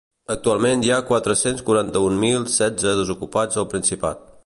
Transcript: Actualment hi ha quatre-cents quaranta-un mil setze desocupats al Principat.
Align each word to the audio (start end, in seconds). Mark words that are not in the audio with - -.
Actualment 0.35 0.85
hi 0.85 0.89
ha 0.95 1.05
quatre-cents 1.09 1.63
quaranta-un 1.69 2.19
mil 2.25 2.51
setze 2.57 2.99
desocupats 3.03 3.63
al 3.65 3.73
Principat. 3.77 4.31